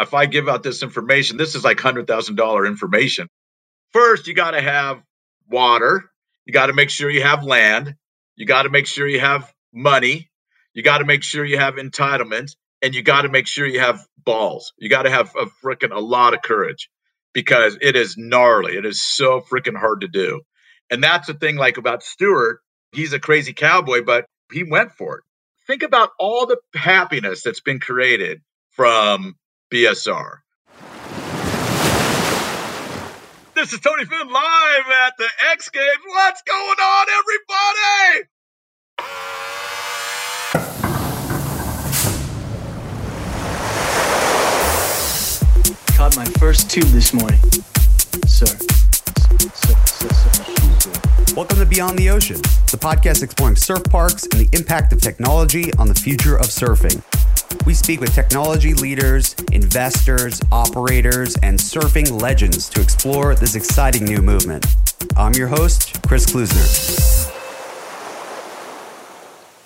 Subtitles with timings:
[0.00, 3.28] if I give out this information, this is like $100,000 information.
[3.92, 5.02] First, you got to have
[5.48, 6.10] water.
[6.46, 7.94] You got to make sure you have land.
[8.36, 10.30] You got to make sure you have money.
[10.74, 12.54] You got to make sure you have entitlement.
[12.82, 14.72] And you got to make sure you have balls.
[14.78, 16.88] You got to have a freaking a lot of courage
[17.32, 18.76] because it is gnarly.
[18.76, 20.40] It is so freaking hard to do.
[20.90, 22.60] And that's the thing, like about Stuart.
[22.92, 25.24] He's a crazy cowboy, but he went for it.
[25.66, 28.40] Think about all the happiness that's been created
[28.70, 29.36] from
[29.70, 30.38] BSR.
[33.54, 35.86] This is Tony Finn live at the X Games.
[36.06, 38.26] What's going on, everybody?
[45.96, 47.38] Caught my first tube this morning,
[48.26, 48.46] sir.
[48.46, 48.56] sir,
[49.54, 52.40] sir, sir Welcome to Beyond the Ocean,
[52.72, 57.00] the podcast exploring surf parks and the impact of technology on the future of surfing.
[57.66, 64.22] We speak with technology leaders, investors, operators, and surfing legends to explore this exciting new
[64.22, 64.66] movement.
[65.16, 67.30] I'm your host, Chris Klusner.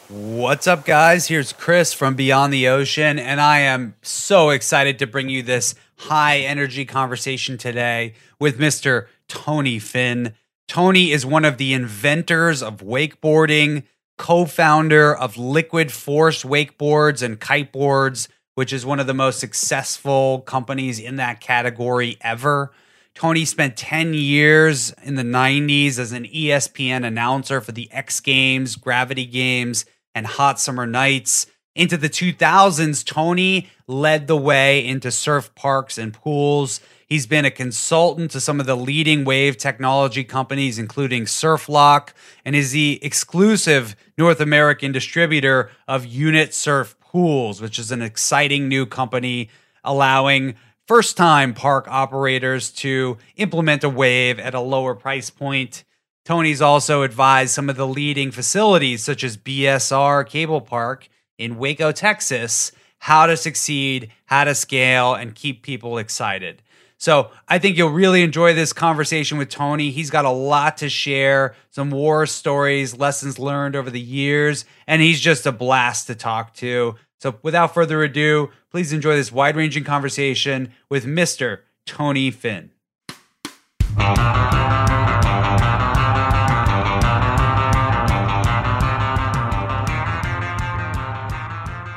[0.08, 1.28] What's up, guys?
[1.28, 5.74] Here's Chris from Beyond the Ocean, and I am so excited to bring you this
[5.96, 9.06] high energy conversation today with Mr.
[9.28, 10.34] Tony Finn.
[10.68, 13.84] Tony is one of the inventors of wakeboarding,
[14.18, 20.40] co founder of Liquid Force Wakeboards and Kiteboards, which is one of the most successful
[20.40, 22.72] companies in that category ever.
[23.14, 28.74] Tony spent 10 years in the 90s as an ESPN announcer for the X Games,
[28.74, 31.46] Gravity Games, and Hot Summer Nights.
[31.76, 36.80] Into the 2000s, Tony led the way into surf parks and pools.
[37.06, 42.14] He's been a consultant to some of the leading wave technology companies, including Surf Loch,
[42.44, 48.68] and is the exclusive North American distributor of Unit Surf Pools, which is an exciting
[48.68, 49.50] new company
[49.84, 50.54] allowing
[50.86, 55.84] first time park operators to implement a wave at a lower price point.
[56.24, 61.08] Tony's also advised some of the leading facilities, such as BSR Cable Park
[61.38, 66.62] in Waco, Texas, how to succeed, how to scale, and keep people excited.
[66.96, 69.90] So I think you'll really enjoy this conversation with Tony.
[69.90, 75.02] He's got a lot to share, some war stories, lessons learned over the years, and
[75.02, 76.94] he's just a blast to talk to.
[77.18, 81.60] So without further ado, please enjoy this wide ranging conversation with Mr.
[81.86, 82.70] Tony Finn.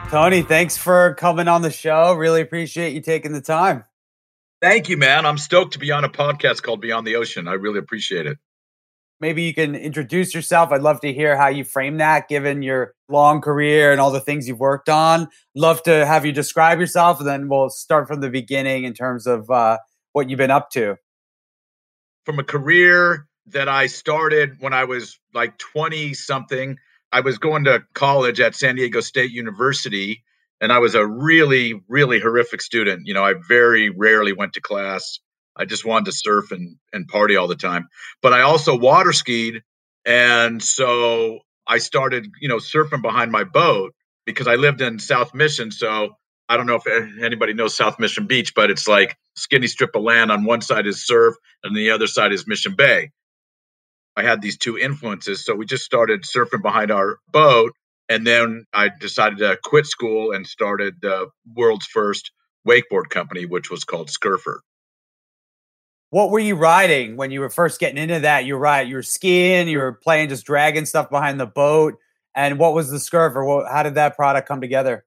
[0.10, 2.14] Tony, thanks for coming on the show.
[2.14, 3.84] Really appreciate you taking the time.
[4.62, 5.26] Thank you, man.
[5.26, 7.48] I'm stoked to be on a podcast called Beyond the Ocean.
[7.48, 8.38] I really appreciate it.
[9.20, 10.72] Maybe you can introduce yourself.
[10.72, 14.20] I'd love to hear how you frame that given your long career and all the
[14.20, 15.28] things you've worked on.
[15.56, 19.26] Love to have you describe yourself, and then we'll start from the beginning in terms
[19.26, 19.78] of uh,
[20.14, 20.98] what you've been up to.
[22.26, 26.78] From a career that I started when I was like 20 something,
[27.12, 30.24] I was going to college at San Diego State University,
[30.62, 33.04] and I was a really, really horrific student.
[33.06, 35.20] You know, I very rarely went to class.
[35.56, 37.88] I just wanted to surf and, and party all the time.
[38.22, 39.62] But I also water skied.
[40.06, 43.94] And so I started, you know, surfing behind my boat
[44.26, 45.72] because I lived in South Mission.
[45.72, 46.16] So
[46.50, 50.04] I don't know if anybody knows South Mission Beach, but it's like skinny strip of
[50.04, 50.32] land.
[50.32, 53.12] On one side is surf, and the other side is Mission Bay.
[54.16, 55.46] I had these two influences.
[55.46, 57.74] So we just started surfing behind our boat.
[58.10, 62.32] And then I decided to quit school and started the world's first
[62.68, 64.62] wakeboard company, which was called Scurfer.
[66.10, 68.46] What were you riding when you were first getting into that?
[68.46, 71.96] You were right, you were skiing, you were playing, just dragging stuff behind the boat.
[72.34, 73.44] And what was the Scurfer?
[73.44, 75.06] What, how did that product come together?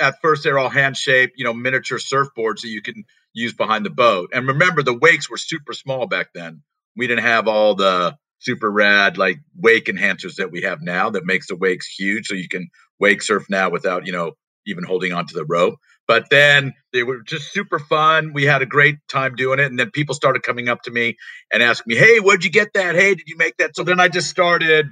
[0.00, 3.86] At first, they're all hand shaped, you know, miniature surfboards that you can use behind
[3.86, 4.30] the boat.
[4.34, 6.62] And remember, the wakes were super small back then
[6.98, 11.24] we didn't have all the super rad like wake enhancers that we have now that
[11.24, 12.68] makes the wakes huge so you can
[13.00, 14.32] wake surf now without you know
[14.66, 15.76] even holding onto the rope.
[16.06, 18.32] But then they were just super fun.
[18.32, 21.16] We had a great time doing it and then people started coming up to me
[21.52, 22.94] and asking me hey where'd you get that?
[22.94, 23.76] Hey did you make that?
[23.76, 24.88] So then i just started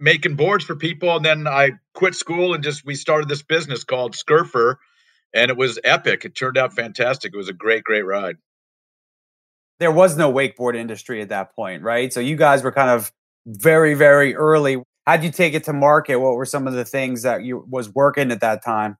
[0.00, 3.84] making boards for people and then i quit school and just we started this business
[3.84, 4.78] called scurfer
[5.32, 6.24] and it was epic.
[6.24, 7.32] It turned out fantastic.
[7.34, 8.36] It was a great great ride
[9.80, 12.12] there was no wakeboard industry at that point, right?
[12.12, 13.12] So you guys were kind of
[13.46, 14.82] very, very early.
[15.06, 16.16] How'd you take it to market?
[16.16, 18.96] What were some of the things that you was working at that time?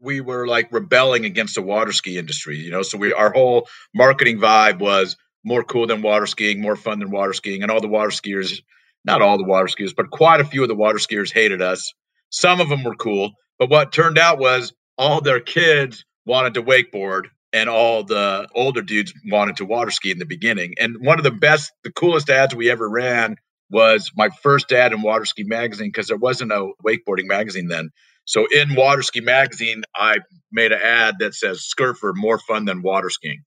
[0.00, 2.82] We were like rebelling against the water ski industry, you know.
[2.82, 7.10] So we our whole marketing vibe was more cool than water skiing, more fun than
[7.10, 8.60] water skiing, and all the water skiers,
[9.04, 11.92] not all the water skiers, but quite a few of the water skiers hated us.
[12.30, 16.62] Some of them were cool, but what turned out was all their kids wanted to
[16.62, 20.74] wakeboard and all the older dudes wanted to water ski in the beginning.
[20.80, 23.36] And one of the best, the coolest ads we ever ran
[23.70, 27.90] was my first ad in Water Ski Magazine because there wasn't a wakeboarding magazine then.
[28.26, 30.18] So in Water Ski Magazine, I
[30.52, 33.44] made an ad that says "Scurfer more fun than water skiing,"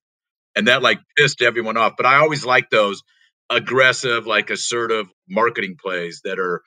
[0.55, 1.93] and that like pissed everyone off.
[1.97, 3.03] But I always like those
[3.51, 6.61] aggressive, like assertive marketing plays that are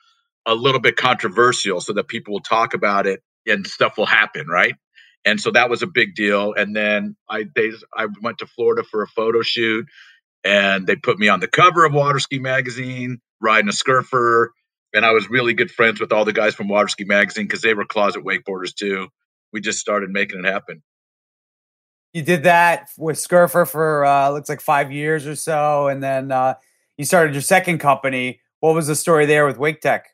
[0.47, 4.47] a little bit controversial, so that people will talk about it and stuff will happen,
[4.47, 4.75] right?
[5.23, 6.53] And so that was a big deal.
[6.53, 9.85] And then I they I went to Florida for a photo shoot,
[10.43, 14.51] and they put me on the cover of Waterski Magazine riding a Scurfer
[14.93, 17.73] and I was really good friends with all the guys from Waterski Magazine because they
[17.73, 19.07] were closet wakeboarders too.
[19.53, 20.81] We just started making it happen.
[22.13, 26.31] You did that with Scurfer for uh, looks like five years or so, and then
[26.31, 26.55] uh,
[26.97, 28.41] you started your second company.
[28.59, 30.09] What was the story there with Wake Tech?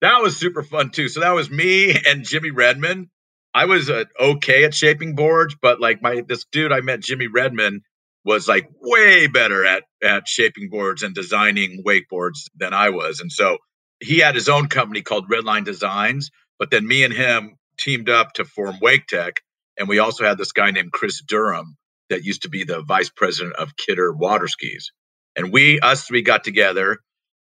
[0.00, 1.08] That was super fun too.
[1.08, 3.08] So that was me and Jimmy Redmon.
[3.54, 7.28] I was uh, okay at shaping boards, but like my this dude I met, Jimmy
[7.28, 7.80] Redmon,
[8.24, 13.20] was like way better at at shaping boards and designing wakeboards than I was.
[13.20, 13.58] And so
[14.00, 18.32] he had his own company called Redline Designs, but then me and him teamed up
[18.34, 19.40] to form Wake Tech.
[19.78, 21.76] And we also had this guy named Chris Durham
[22.10, 24.92] that used to be the vice president of Kidder Water Skis.
[25.36, 26.98] And we, us three, got together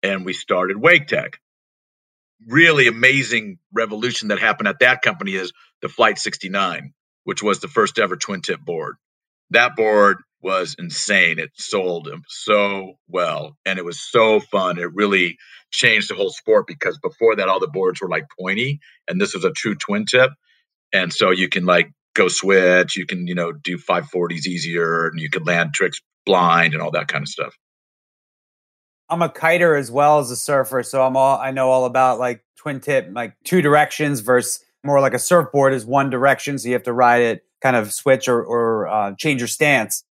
[0.01, 1.39] and we started Wake Tech.
[2.47, 5.51] Really amazing revolution that happened at that company is
[5.85, 6.93] the Flight 69,
[7.25, 8.95] which was the first ever twin tip board.
[9.51, 11.37] That board was insane.
[11.37, 14.79] It sold so well and it was so fun.
[14.79, 15.37] It really
[15.69, 19.35] changed the whole sport because before that, all the boards were like pointy and this
[19.35, 20.31] was a true twin tip.
[20.91, 25.19] And so you can like go switch, you can, you know, do 540s easier and
[25.19, 27.55] you can land tricks blind and all that kind of stuff.
[29.07, 32.17] I'm a kiter as well as a surfer, so I'm all I know all about
[32.17, 36.67] like twin tip, like two directions versus more like a surfboard is one direction, so
[36.67, 40.03] you have to ride it, kind of switch or, or uh, change your stance.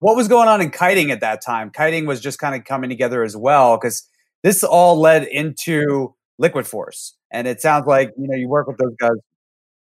[0.00, 1.70] What was going on in kiting at that time?
[1.70, 4.08] Kiting was just kind of coming together as well because
[4.42, 8.78] this all led into Liquid Force, and it sounds like you know you work with
[8.78, 9.16] those guys.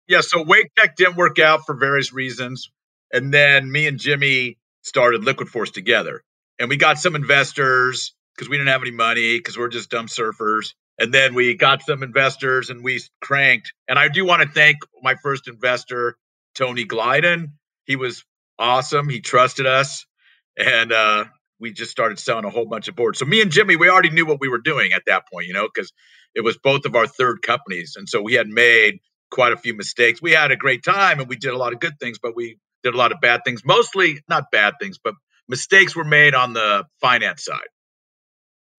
[0.07, 2.71] Yeah, so Wake Tech didn't work out for various reasons,
[3.13, 6.23] and then me and Jimmy started Liquid Force together,
[6.57, 10.07] and we got some investors because we didn't have any money because we're just dumb
[10.07, 10.73] surfers.
[10.99, 13.73] And then we got some investors and we cranked.
[13.87, 16.17] And I do want to thank my first investor,
[16.55, 17.53] Tony Glyden.
[17.85, 18.25] He was
[18.59, 19.09] awesome.
[19.09, 20.05] He trusted us,
[20.57, 21.25] and uh,
[21.59, 23.19] we just started selling a whole bunch of boards.
[23.19, 25.53] So me and Jimmy, we already knew what we were doing at that point, you
[25.53, 25.93] know, because
[26.35, 28.99] it was both of our third companies, and so we had made
[29.31, 30.21] quite a few mistakes.
[30.21, 32.59] We had a great time, and we did a lot of good things, but we
[32.83, 33.65] did a lot of bad things.
[33.65, 35.15] Mostly not bad things, but
[35.49, 37.67] mistakes were made on the finance side.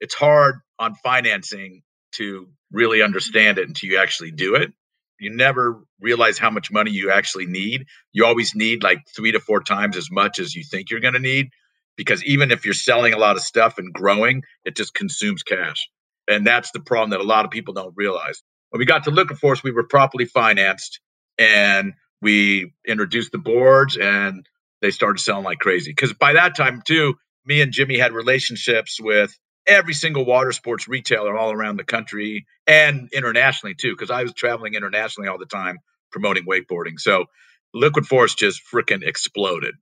[0.00, 1.82] It's hard on financing
[2.12, 4.72] to really understand it until you actually do it
[5.20, 7.86] you never realize how much money you actually need.
[8.12, 11.14] You always need like three to four times as much as you think you're going
[11.14, 11.50] to need
[11.96, 15.88] because even if you're selling a lot of stuff and growing, it just consumes cash.
[16.28, 18.42] And that's the problem that a lot of people don't realize.
[18.70, 21.00] When we got to Liquid Force, we were properly financed
[21.38, 24.46] and we introduced the boards and
[24.80, 25.90] they started selling like crazy.
[25.90, 27.14] Because by that time, too,
[27.44, 29.36] me and Jimmy had relationships with
[29.70, 34.34] every single water sports retailer all around the country and internationally too, because I was
[34.34, 35.78] traveling internationally all the time
[36.10, 36.98] promoting wakeboarding.
[36.98, 37.26] So
[37.72, 39.76] Liquid Force just freaking exploded.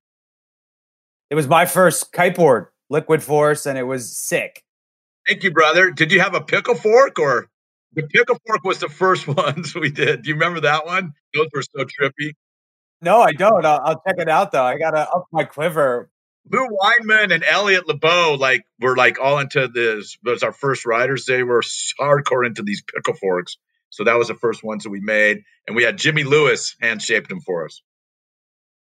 [1.31, 4.63] It was my first kiteboard, Liquid Force, and it was sick.
[5.27, 5.91] Thank you, brother.
[5.91, 7.49] Did you have a pickle fork or
[7.95, 10.23] the pickle fork was the first ones we did?
[10.23, 11.13] Do you remember that one?
[11.35, 12.33] Those were so trippy.
[13.01, 13.65] No, I don't.
[13.65, 14.65] I'll, I'll check it out though.
[14.65, 16.11] I gotta up my quiver
[16.51, 20.17] Lou Wainman and Elliot Leboe like were like all into this.
[20.25, 21.27] Was our first riders.
[21.27, 21.63] They were
[22.01, 23.57] hardcore into these pickle forks.
[23.91, 27.03] So that was the first ones that we made, and we had Jimmy Lewis hand
[27.03, 27.83] shaped them for us.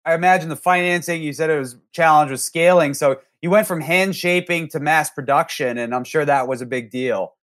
[0.04, 1.22] I imagine the financing.
[1.22, 5.10] You said it was challenge with scaling, so you went from hand shaping to mass
[5.10, 7.34] production, and I'm sure that was a big deal.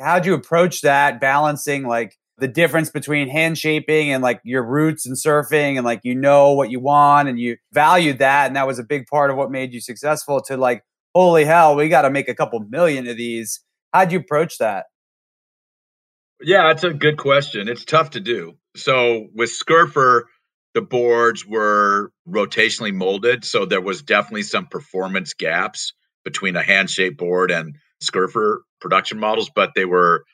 [0.00, 5.06] How'd you approach that, balancing like the difference between hand shaping and like your roots
[5.06, 8.66] and surfing and like you know what you want and you valued that and that
[8.66, 10.82] was a big part of what made you successful to like
[11.14, 13.60] holy hell we got to make a couple million of these.
[13.92, 14.86] How'd you approach that?
[16.40, 17.68] Yeah that's a good question.
[17.68, 18.54] It's tough to do.
[18.76, 20.28] So with scurfer
[20.74, 25.92] the boards were rotationally molded so there was definitely some performance gaps
[26.24, 30.24] between a hand shaped board and scurfer production models but they were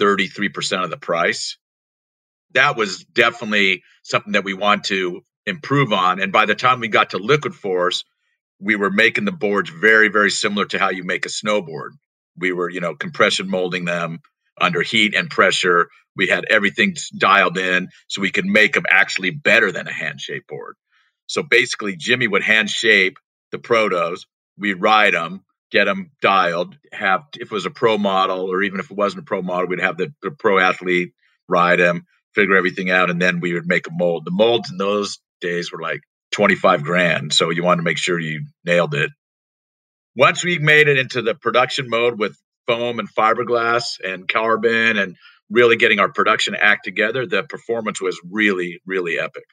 [0.00, 1.58] 33% of the price.
[2.52, 6.20] That was definitely something that we want to improve on.
[6.20, 8.04] And by the time we got to Liquid Force,
[8.60, 11.90] we were making the boards very, very similar to how you make a snowboard.
[12.36, 14.20] We were, you know, compression molding them
[14.60, 15.88] under heat and pressure.
[16.16, 20.20] We had everything dialed in so we could make them actually better than a hand
[20.20, 20.76] shape board.
[21.26, 23.18] So basically, Jimmy would hand shape
[23.52, 24.26] the protos.
[24.58, 28.80] We'd ride them, get them dialed, have, if it was a pro model or even
[28.80, 31.12] if it wasn't a pro model, we'd have the, the pro athlete
[31.48, 34.24] ride them, figure everything out, and then we would make a mold.
[34.24, 36.00] The molds in those days were like
[36.32, 37.32] 25 grand.
[37.32, 39.10] So you wanted to make sure you nailed it.
[40.16, 42.36] Once we made it into the production mode with
[42.66, 45.16] foam and fiberglass and carbon and
[45.50, 49.44] really getting our production act together, the performance was really, really epic.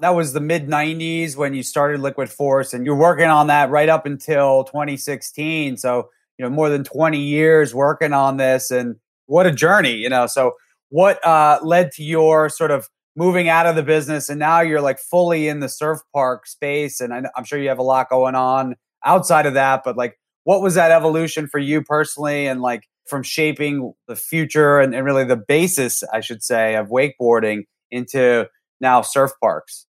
[0.00, 3.70] That was the mid 90s when you started Liquid Force, and you're working on that
[3.70, 5.76] right up until 2016.
[5.76, 10.08] So, you know, more than 20 years working on this, and what a journey, you
[10.08, 10.26] know.
[10.26, 10.54] So,
[10.88, 14.80] what uh, led to your sort of moving out of the business and now you're
[14.80, 18.08] like fully in the surf park space and I, am sure you have a lot
[18.08, 22.60] going on outside of that but like what was that evolution for you personally and
[22.60, 27.64] like from shaping the future and, and really the basis i should say of wakeboarding
[27.90, 28.46] into
[28.80, 29.86] now surf parks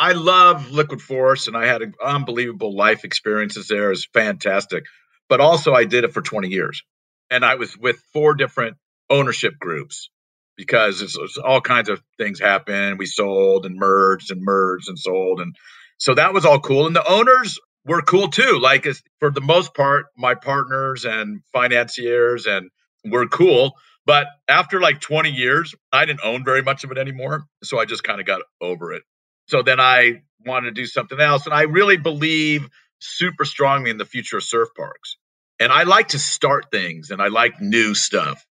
[0.00, 4.84] i love liquid force and i had an unbelievable life experiences there it was fantastic
[5.28, 6.82] but also i did it for 20 years
[7.30, 8.76] and i was with four different
[9.10, 10.10] ownership groups
[10.60, 12.98] because it's, it's all kinds of things happen.
[12.98, 15.40] We sold and merged and merged and sold.
[15.40, 15.56] And
[15.96, 16.86] so that was all cool.
[16.86, 18.58] And the owners were cool too.
[18.60, 18.86] Like
[19.20, 22.68] for the most part, my partners and financiers and
[23.06, 23.72] were cool.
[24.04, 27.44] But after like 20 years, I didn't own very much of it anymore.
[27.64, 29.02] So I just kind of got over it.
[29.50, 31.44] So then I wanted to do something else.
[31.46, 32.68] And I really believe
[33.00, 35.16] super strongly in the future of surf parks.
[35.58, 38.46] And I like to start things and I like new stuff.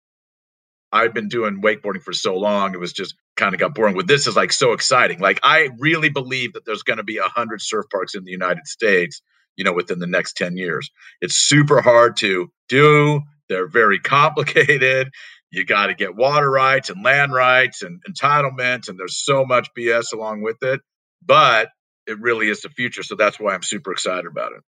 [0.92, 3.96] I've been doing wakeboarding for so long, it was just kind of got boring.
[3.96, 5.18] With this is like so exciting.
[5.18, 8.30] Like I really believe that there's going to be a hundred surf parks in the
[8.30, 9.20] United States,
[9.56, 10.88] you know, within the next 10 years.
[11.20, 13.22] It's super hard to do.
[13.48, 15.10] They're very complicated.
[15.54, 19.68] You got to get water rights and land rights and entitlements, and there's so much
[19.76, 20.80] BS along with it.
[21.24, 21.68] But
[22.06, 23.02] it really is the future.
[23.02, 24.62] So that's why I'm super excited about it.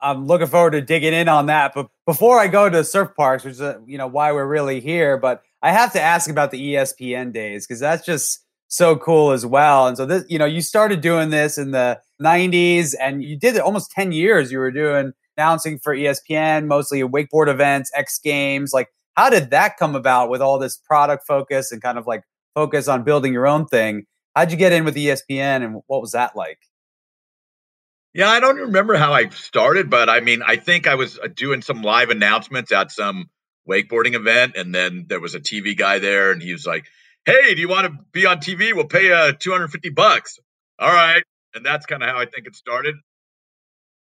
[0.00, 1.72] I'm looking forward to digging in on that.
[1.74, 4.80] But before I go to surf parks, which is uh, you know why we're really
[4.80, 9.32] here, but I have to ask about the ESPN days because that's just so cool
[9.32, 9.86] as well.
[9.86, 13.56] And so this, you know, you started doing this in the 90s, and you did
[13.56, 14.52] it almost 10 years.
[14.52, 18.72] You were doing announcing for ESPN, mostly wakeboard events, X Games.
[18.72, 22.22] Like, how did that come about with all this product focus and kind of like
[22.54, 24.04] focus on building your own thing?
[24.34, 26.58] How'd you get in with ESPN, and what was that like?
[28.12, 31.28] Yeah, I don't remember how I started, but I mean, I think I was uh,
[31.34, 33.26] doing some live announcements at some
[33.68, 36.86] wakeboarding event, and then there was a TV guy there, and he was like,
[37.24, 38.74] "Hey, do you want to be on TV?
[38.74, 40.38] We'll pay you uh, 250 bucks."
[40.78, 41.22] All right,
[41.54, 42.96] and that's kind of how I think it started.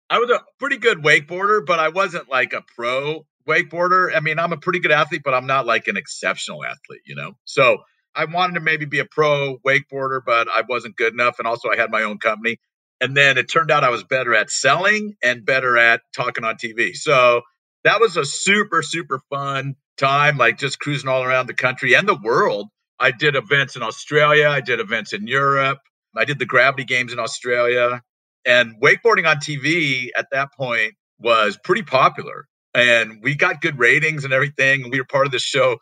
[0.08, 4.14] I was a pretty good wakeboarder, but I wasn't like a pro wakeboarder.
[4.14, 7.14] I mean, I'm a pretty good athlete, but I'm not like an exceptional athlete, you
[7.14, 7.32] know.
[7.44, 7.78] So
[8.14, 11.70] I wanted to maybe be a pro wakeboarder, but I wasn't good enough, and also
[11.70, 12.58] I had my own company.
[13.00, 16.54] And then it turned out I was better at selling and better at talking on
[16.54, 16.94] TV.
[16.94, 17.42] So
[17.82, 22.08] that was a super, super fun time, like just cruising all around the country and
[22.08, 22.68] the world.
[23.00, 25.78] I did events in Australia, I did events in Europe,
[26.16, 28.02] I did the gravity games in Australia.
[28.44, 32.46] And wakeboarding on TV at that point was pretty popular.
[32.74, 34.90] And we got good ratings and everything.
[34.90, 35.78] We were part of this show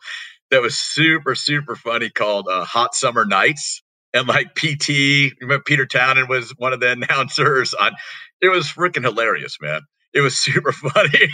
[0.49, 3.81] that was super, super funny called uh, Hot Summer Nights
[4.13, 7.93] and like PT, remember Peter Townend was one of the announcers on.
[8.41, 9.81] It was freaking hilarious, man.
[10.13, 11.29] It was super funny,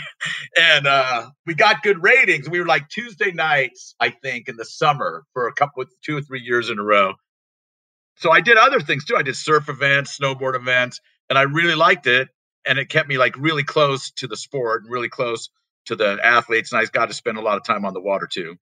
[0.56, 2.48] and uh, we got good ratings.
[2.48, 6.22] We were like Tuesday nights, I think, in the summer for a couple, two or
[6.22, 7.14] three years in a row.
[8.16, 9.16] So I did other things too.
[9.16, 12.28] I did surf events, snowboard events, and I really liked it.
[12.68, 15.48] And it kept me like really close to the sport and really close
[15.86, 16.70] to the athletes.
[16.70, 18.56] And I got to spend a lot of time on the water too.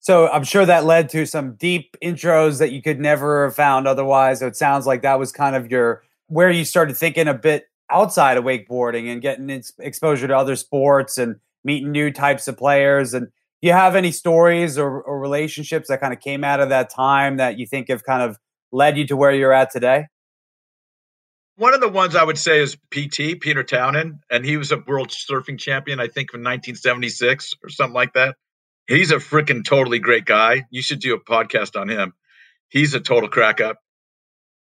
[0.00, 3.86] So I'm sure that led to some deep intros that you could never have found
[3.86, 4.40] otherwise.
[4.40, 7.66] So it sounds like that was kind of your where you started thinking a bit
[7.90, 13.14] outside of wakeboarding and getting exposure to other sports and meeting new types of players.
[13.14, 16.68] And do you have any stories or, or relationships that kind of came out of
[16.70, 18.38] that time that you think have kind of
[18.72, 20.06] led you to where you're at today?
[21.56, 24.78] One of the ones I would say is PT, Peter Townend, and he was a
[24.78, 28.36] world surfing champion, I think, in 1976 or something like that.
[28.88, 30.66] He's a freaking totally great guy.
[30.70, 32.14] You should do a podcast on him.
[32.68, 33.76] He's a total crack up.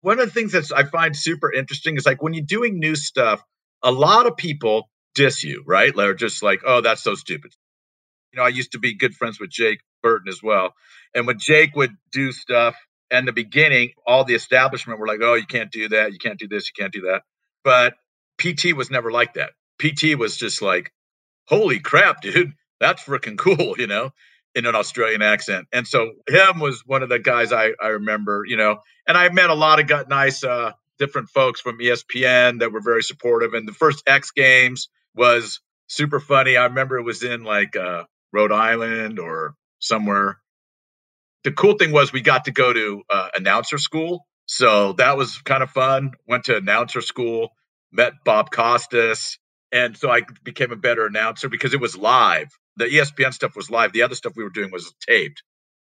[0.01, 2.95] One of the things that I find super interesting is like when you're doing new
[2.95, 3.41] stuff,
[3.83, 5.95] a lot of people diss you, right?
[5.95, 7.53] They're just like, oh, that's so stupid.
[8.33, 10.73] You know, I used to be good friends with Jake Burton as well.
[11.13, 12.75] And when Jake would do stuff
[13.19, 16.11] in the beginning, all the establishment were like, oh, you can't do that.
[16.11, 16.67] You can't do this.
[16.67, 17.23] You can't do that.
[17.63, 17.95] But
[18.39, 19.51] PT was never like that.
[19.79, 20.91] PT was just like,
[21.47, 24.11] holy crap, dude, that's freaking cool, you know,
[24.55, 25.67] in an Australian accent.
[25.71, 29.29] And so him was one of the guys I, I remember, you know, and I
[29.29, 33.53] met a lot of got nice, uh, different folks from ESPN that were very supportive.
[33.53, 36.57] And the first X Games was super funny.
[36.57, 40.37] I remember it was in like uh, Rhode Island or somewhere.
[41.43, 44.25] The cool thing was we got to go to uh, announcer school.
[44.45, 46.11] So that was kind of fun.
[46.27, 47.49] Went to announcer school,
[47.91, 49.39] met Bob Costas.
[49.71, 52.49] And so I became a better announcer because it was live.
[52.77, 53.93] The ESPN stuff was live.
[53.93, 55.43] The other stuff we were doing was taped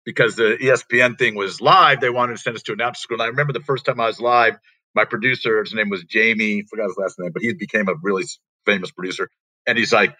[0.05, 2.01] because the ESPN thing was live.
[2.01, 3.15] They wanted to send us to announcer school.
[3.15, 4.55] And I remember the first time I was live,
[4.95, 8.24] my producer, his name was Jamie, forgot his last name, but he became a really
[8.65, 9.29] famous producer.
[9.67, 10.15] And he's like,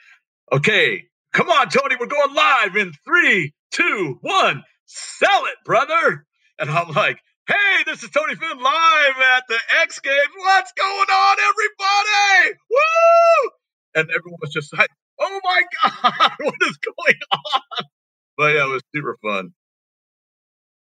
[0.52, 4.64] okay, come on, Tony, we're going live in three, two, one,
[4.94, 6.26] sell it, brother.
[6.60, 10.18] And I'm like, hey, this is Tony Finn live at the X Games.
[10.38, 12.60] What's going on, everybody?
[12.70, 13.52] Woo!
[13.96, 17.86] And everyone was just like, oh my God, what is going on?
[18.38, 19.54] But yeah, it was super fun.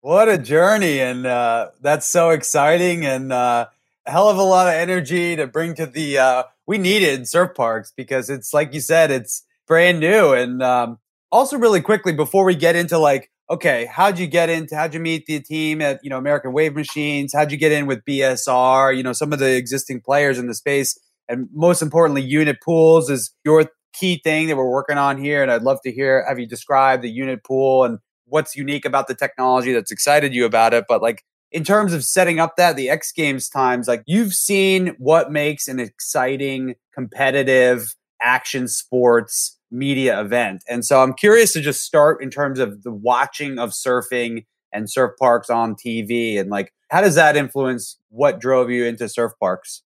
[0.02, 1.00] What a journey.
[1.00, 3.68] And uh, that's so exciting and uh,
[4.06, 6.18] a hell of a lot of energy to bring to the.
[6.18, 10.34] Uh, we need it in surf parks because it's like you said, it's brand new.
[10.34, 10.98] And um,
[11.32, 15.00] also, really quickly, before we get into like, okay, how'd you get into, how'd you
[15.02, 17.34] meet the team at, you know, American Wave Machines?
[17.34, 18.96] How'd you get in with BSR?
[18.96, 20.98] You know, some of the existing players in the space.
[21.28, 25.44] And most importantly, unit pools is your key thing that we're working on here.
[25.44, 29.08] And I'd love to hear, have you described the unit pool and what's unique about
[29.08, 30.86] the technology that's excited you about it.
[30.88, 34.96] But like in terms of setting up that the X Games times, like you've seen
[34.98, 40.64] what makes an exciting, competitive action sports media event.
[40.70, 44.90] And so I'm curious to just start in terms of the watching of surfing and
[44.90, 49.32] surf parks on TV and like how does that influence what drove you into surf
[49.40, 49.84] parks?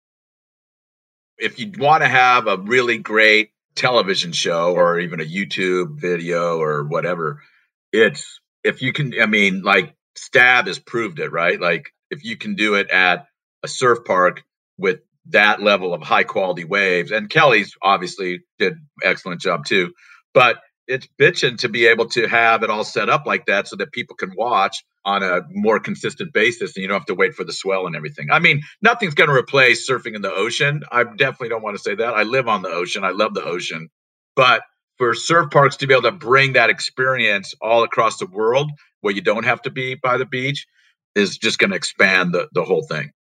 [1.38, 6.60] If you want to have a really great television show or even a YouTube video
[6.60, 7.42] or whatever,
[7.92, 12.36] it's if you can i mean like stab has proved it right like if you
[12.36, 13.28] can do it at
[13.62, 14.44] a surf park
[14.78, 19.92] with that level of high quality waves and kelly's obviously did excellent job too
[20.34, 20.58] but
[20.88, 23.92] it's bitching to be able to have it all set up like that so that
[23.92, 27.44] people can watch on a more consistent basis and you don't have to wait for
[27.44, 28.30] the swell and everything.
[28.32, 30.84] I mean, nothing's going to replace surfing in the ocean.
[30.92, 32.14] I definitely don't want to say that.
[32.14, 33.04] I live on the ocean.
[33.04, 33.90] I love the ocean.
[34.36, 34.64] But
[34.98, 39.14] for surf parks to be able to bring that experience all across the world where
[39.14, 40.66] you don't have to be by the beach
[41.16, 43.12] is just going to expand the, the whole thing.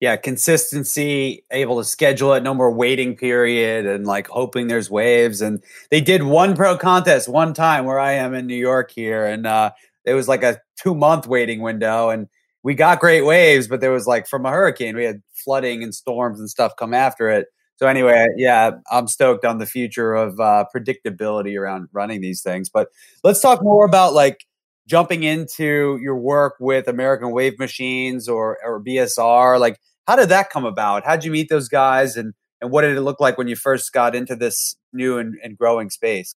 [0.00, 5.40] Yeah, consistency, able to schedule it, no more waiting period, and like hoping there's waves.
[5.40, 9.26] And they did one pro contest one time where I am in New York here,
[9.26, 9.72] and uh,
[10.04, 12.10] it was like a two month waiting window.
[12.10, 12.28] And
[12.62, 15.92] we got great waves, but there was like from a hurricane, we had flooding and
[15.94, 17.48] storms and stuff come after it.
[17.76, 22.68] So anyway, yeah, I'm stoked on the future of uh, predictability around running these things.
[22.68, 22.88] But
[23.24, 24.44] let's talk more about like
[24.88, 29.60] jumping into your work with American Wave Machines or or BSR.
[29.60, 31.04] Like, how did that come about?
[31.04, 33.92] How'd you meet those guys, and and what did it look like when you first
[33.92, 36.34] got into this new and, and growing space?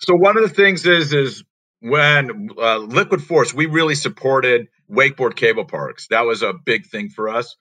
[0.00, 1.44] So one of the things is is
[1.80, 6.08] when uh, Liquid Force, we really supported wakeboard cable parks.
[6.08, 7.56] That was a big thing for us.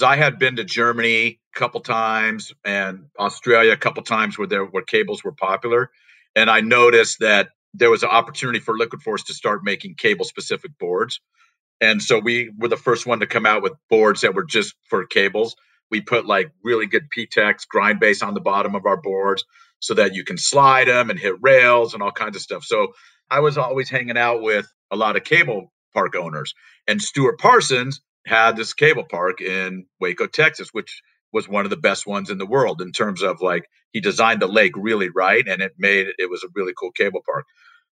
[0.00, 4.64] I had been to Germany a couple times and Australia a couple times where there
[4.64, 5.90] where cables were popular,
[6.36, 10.26] and I noticed that there was an opportunity for Liquid Force to start making cable
[10.26, 11.20] specific boards,
[11.80, 14.74] and so we were the first one to come out with boards that were just
[14.90, 15.56] for cables.
[15.90, 19.44] We put like really good PTEX grind base on the bottom of our boards
[19.80, 22.64] so that you can slide them and hit rails and all kinds of stuff.
[22.64, 22.88] So
[23.30, 26.54] I was always hanging out with a lot of cable park owners
[26.88, 31.78] and Stuart Parsons had this cable park in Waco, Texas, which was one of the
[31.78, 35.48] best ones in the world in terms of like he designed the lake really right
[35.48, 37.46] and it made it was a really cool cable park.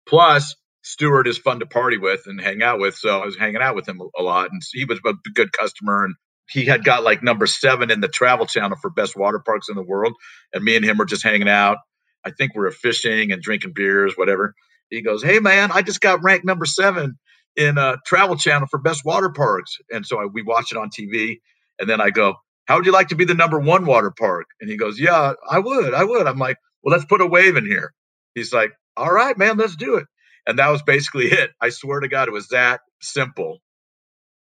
[0.08, 2.96] Plus, Stuart is fun to party with and hang out with.
[2.96, 6.06] So I was hanging out with him a lot and he was a good customer
[6.06, 6.16] and
[6.50, 9.76] he had got like number seven in the travel channel for best water parks in
[9.76, 10.14] the world.
[10.54, 11.78] And me and him were just hanging out.
[12.26, 14.54] I think we were fishing and drinking beers, whatever.
[14.90, 17.18] He goes, Hey man, I just got ranked number seven
[17.56, 19.78] in a Travel Channel for best water parks.
[19.90, 21.40] And so I, we watch it on TV.
[21.80, 22.36] And then I go,
[22.66, 24.48] How would you like to be the number one water park?
[24.60, 25.94] And he goes, Yeah, I would.
[25.94, 26.28] I would.
[26.28, 27.94] I'm like, Well, let's put a wave in here.
[28.36, 30.06] He's like, All right, man, let's do it.
[30.46, 31.52] And that was basically it.
[31.62, 33.60] I swear to God, it was that simple.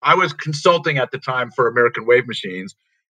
[0.03, 2.75] I was consulting at the time for American Wave Machines.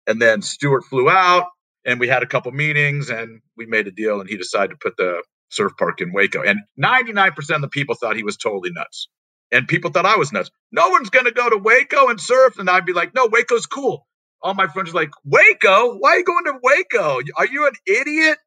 [0.08, 1.48] And then Stuart flew out
[1.86, 4.78] and we had a couple meetings and we made a deal and he decided to
[4.82, 6.42] put the surf park in Waco.
[6.42, 9.10] And 99% of the people thought he was totally nuts.
[9.52, 10.52] And people thought I was nuts.
[10.72, 12.60] No one's going to go to Waco and surf.
[12.60, 14.08] And I'd be like, no, Waco's cool.
[14.42, 15.98] All my friends are like, Waco?
[15.98, 17.20] Why are you going to Waco?
[17.38, 18.38] Are you an idiot?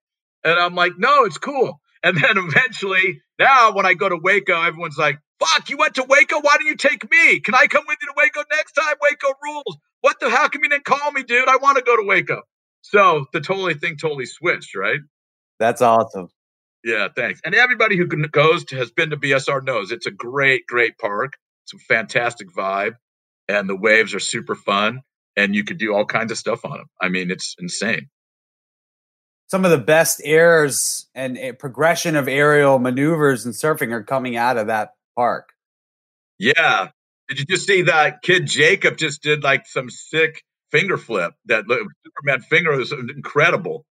[0.45, 1.81] And I'm like, no, it's cool.
[2.03, 6.05] And then eventually, now when I go to Waco, everyone's like, fuck, you went to
[6.09, 6.41] Waco?
[6.41, 7.41] Why didn't you take me?
[7.41, 8.95] Can I come with you to Waco next time?
[9.01, 9.79] Waco rules.
[10.01, 10.49] What the hell?
[10.49, 11.49] Come you didn't call me, dude?
[11.49, 12.43] I want to go to Waco.
[12.83, 15.01] So the totally thing totally switched, right?
[15.61, 16.29] That's awesome.
[16.85, 17.41] Yeah, thanks.
[17.45, 21.35] And everybody who goes to, has been to BSR knows it's a great, great park.
[21.65, 22.95] It's a fantastic vibe,
[23.49, 25.03] and the waves are super fun,
[25.37, 26.87] and you could do all kinds of stuff on them.
[27.01, 28.09] I mean, it's insane.
[29.53, 34.35] Some of the best airs and eh, progression of aerial maneuvers and surfing are coming
[34.35, 35.53] out of that park.
[36.39, 36.89] Yeah.
[37.29, 41.35] Did you just see that kid Jacob just did like some sick finger flip?
[41.45, 43.85] That Superman finger was incredible.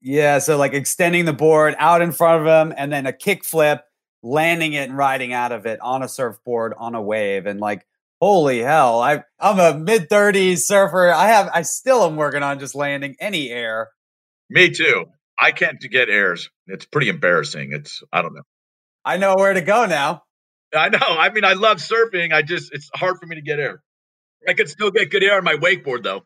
[0.00, 3.44] Yeah, so like extending the board out in front of him and then a kick
[3.44, 3.82] flip,
[4.22, 7.84] landing it and riding out of it on a surfboard on a wave and like
[8.20, 11.10] holy hell, I I'm a mid 30s surfer.
[11.10, 13.88] I have I still am working on just landing any air.
[14.54, 15.06] Me too.
[15.36, 16.48] I can't get airs.
[16.68, 17.72] It's pretty embarrassing.
[17.72, 18.42] It's I don't know.
[19.04, 20.22] I know where to go now.
[20.72, 20.98] I know.
[21.00, 22.32] I mean, I love surfing.
[22.32, 23.82] I just it's hard for me to get air.
[24.48, 26.22] I could still get good air on my wakeboard though.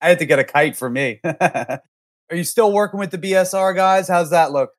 [0.00, 1.20] I had to get a kite for me.
[1.24, 1.80] Are
[2.30, 4.06] you still working with the BSR guys?
[4.06, 4.70] How's that look?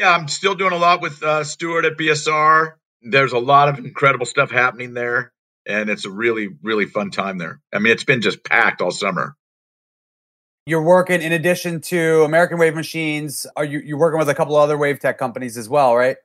[0.00, 2.72] Yeah, I'm still doing a lot with uh, Stuart at BSR.
[3.02, 5.32] There's a lot of incredible stuff happening there,
[5.66, 7.60] and it's a really, really fun time there.
[7.72, 9.36] I mean, it's been just packed all summer.
[10.66, 13.46] You're working in addition to American Wave Machines.
[13.56, 16.16] Are you you working with a couple other wave tech companies as well, right?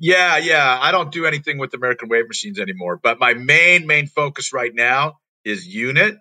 [0.00, 0.78] Yeah, yeah.
[0.80, 4.74] I don't do anything with American Wave Machines anymore, but my main main focus right
[4.74, 6.18] now is Unit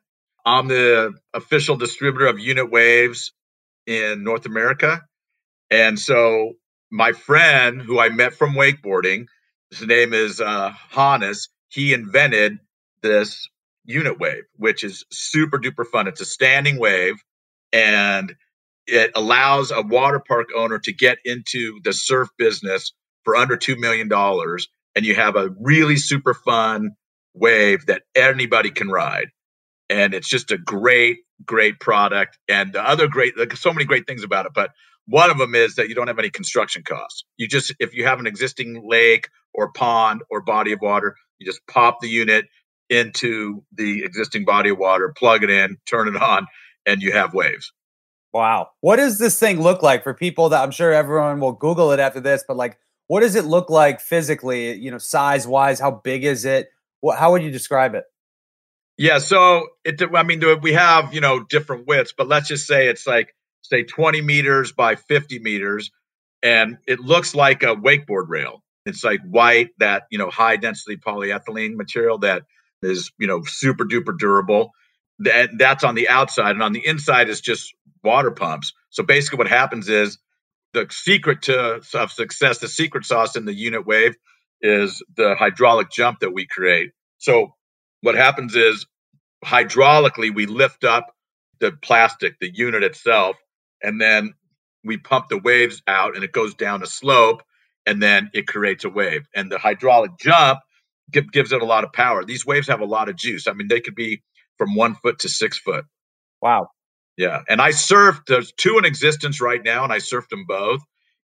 [0.47, 3.33] I'm the official distributor of Unit Waves
[3.85, 5.01] in North America.
[5.69, 6.53] And so
[6.89, 9.27] my friend who I met from wakeboarding,
[9.71, 12.59] his name is uh, Hannes, he invented
[13.01, 13.49] this
[13.83, 16.07] unit wave, which is super duper fun.
[16.07, 17.21] It's a standing wave
[17.77, 18.35] and
[18.87, 23.77] it allows a water park owner to get into the surf business for under $2
[23.77, 24.11] million.
[24.95, 26.91] And you have a really super fun
[27.35, 29.27] wave that anybody can ride
[29.89, 34.07] and it's just a great great product and the other great like so many great
[34.07, 34.71] things about it but
[35.07, 38.05] one of them is that you don't have any construction costs you just if you
[38.05, 42.47] have an existing lake or pond or body of water you just pop the unit
[42.89, 46.47] into the existing body of water plug it in turn it on
[46.87, 47.71] and you have waves
[48.33, 51.91] wow what does this thing look like for people that i'm sure everyone will google
[51.91, 55.79] it after this but like what does it look like physically you know size wise
[55.79, 56.69] how big is it
[57.01, 58.05] what, how would you describe it
[58.97, 60.01] yeah, so it.
[60.13, 63.83] I mean, we have you know different widths, but let's just say it's like say
[63.83, 65.91] 20 meters by 50 meters,
[66.41, 68.63] and it looks like a wakeboard rail.
[68.85, 72.43] It's like white, that you know high density polyethylene material that
[72.81, 74.71] is you know super duper durable.
[75.19, 78.73] That that's on the outside, and on the inside is just water pumps.
[78.91, 80.19] So basically, what happens is
[80.73, 84.15] the secret to of success, the secret sauce in the unit wave,
[84.61, 86.91] is the hydraulic jump that we create.
[87.17, 87.55] So
[88.01, 88.85] what happens is
[89.43, 91.07] hydraulically we lift up
[91.59, 93.37] the plastic, the unit itself,
[93.81, 94.33] and then
[94.83, 97.41] we pump the waves out and it goes down a slope
[97.85, 99.27] and then it creates a wave.
[99.35, 100.59] And the hydraulic jump
[101.11, 102.23] gives it a lot of power.
[102.23, 103.47] These waves have a lot of juice.
[103.47, 104.21] I mean, they could be
[104.57, 105.85] from one foot to six foot.
[106.41, 106.69] Wow.
[107.17, 107.41] Yeah.
[107.49, 110.81] And I surfed, there's two in existence right now, and I surfed them both.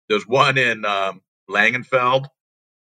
[0.10, 2.26] There's one in um, Langenfeld,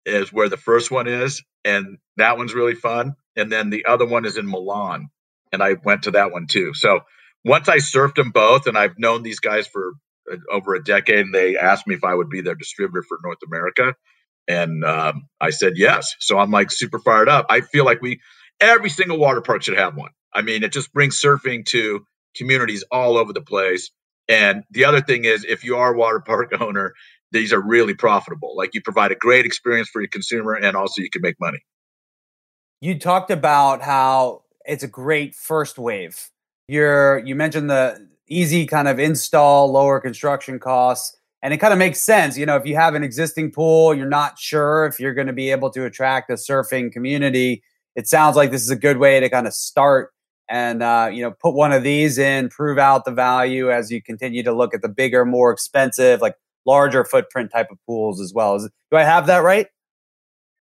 [0.07, 1.43] is where the first one is.
[1.65, 5.09] And that one's really fun and then the other one is in Milan,
[5.53, 6.73] and I went to that one too.
[6.75, 7.01] So
[7.45, 9.95] once I surfed them both, and I've known these guys for
[10.31, 13.19] uh, over a decade, and they asked me if I would be their distributor for
[13.23, 13.95] North America,
[14.47, 16.15] and um, I said yes.
[16.21, 17.47] So I'm like super fired up.
[17.51, 18.21] I feel like we
[18.61, 20.11] every single water park should have one.
[20.35, 22.05] I mean, it just brings surfing to
[22.37, 23.91] communities all over the place.
[24.29, 26.95] And the other thing is, if you are a water park owner,
[27.33, 28.57] these are really profitable.
[28.57, 31.59] Like you provide a great experience for your consumer, and also you can make money
[32.85, 36.29] you talked about how it's a great first wave.
[36.69, 41.79] You're you mentioned the easy kind of install, lower construction costs, and it kind of
[41.79, 42.37] makes sense.
[42.37, 45.33] You know, if you have an existing pool, you're not sure if you're going to
[45.33, 47.63] be able to attract a surfing community.
[47.97, 50.13] It sounds like this is a good way to kind of start
[50.49, 54.03] and uh, you know put one of these in, prove out the value as you
[54.03, 58.33] continue to look at the bigger, more expensive, like larger footprint type of pools as
[58.35, 58.57] well.
[58.57, 59.67] Is, do I have that right?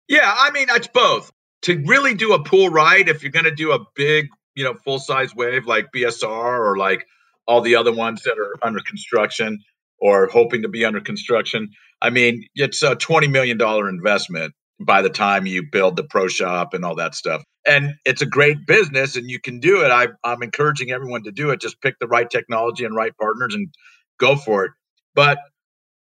[0.07, 1.31] Yeah, I mean it's both
[1.63, 4.73] to really do a pool ride, if you're going to do a big, you know,
[4.73, 7.07] full size wave like BSR or like
[7.47, 9.59] all the other ones that are under construction
[9.99, 11.69] or hoping to be under construction,
[12.01, 16.73] I mean, it's a $20 million investment by the time you build the pro shop
[16.73, 17.43] and all that stuff.
[17.65, 19.91] And it's a great business and you can do it.
[19.91, 21.61] I, I'm encouraging everyone to do it.
[21.61, 23.73] Just pick the right technology and right partners and
[24.19, 24.71] go for it.
[25.15, 25.39] But